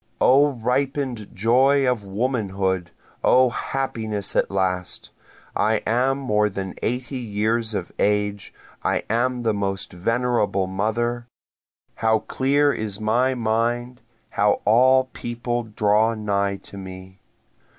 O 0.19 0.53
ripen'd 0.53 1.29
joy 1.31 1.87
of 1.87 2.03
womanhood! 2.03 2.89
O 3.23 3.51
happiness 3.51 4.35
at 4.35 4.49
last! 4.49 5.11
I 5.55 5.75
am 5.85 6.17
more 6.17 6.49
than 6.49 6.73
eighty 6.81 7.19
years 7.19 7.75
of 7.75 7.91
age, 7.99 8.51
I 8.81 9.03
am 9.11 9.43
the 9.43 9.53
most 9.53 9.93
venerable 9.93 10.65
mother, 10.65 11.27
How 11.97 12.17
clear 12.17 12.73
is 12.73 12.99
my 12.99 13.35
mind 13.35 14.01
how 14.31 14.61
all 14.65 15.03
people 15.13 15.61
draw 15.65 16.15
nigh 16.15 16.55
to 16.55 16.77
me! 16.79 17.19